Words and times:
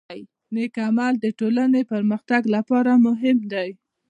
نیک 0.53 0.75
عمل 0.87 1.13
د 1.19 1.25
ټولنې 1.39 1.81
د 1.85 1.89
پرمختګ 1.91 2.41
لپاره 2.55 2.91
مهم 3.05 3.37
دی. 3.53 3.69